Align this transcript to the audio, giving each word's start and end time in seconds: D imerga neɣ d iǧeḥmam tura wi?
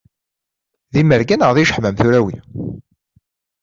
D 0.93 0.95
imerga 1.01 1.35
neɣ 1.35 1.51
d 1.55 1.57
iǧeḥmam 1.63 1.95
tura 1.97 2.19
wi? 2.25 2.35